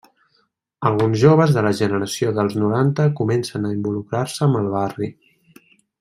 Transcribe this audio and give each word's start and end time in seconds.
Alguns 0.89 1.19
joves 1.23 1.51
de 1.57 1.63
la 1.67 1.73
generació 1.81 2.31
dels 2.39 2.55
noranta 2.63 3.05
comencen 3.23 3.69
a 3.69 3.73
involucrar-se 3.77 4.45
amb 4.47 4.61
el 4.63 4.71
barri. 4.81 5.11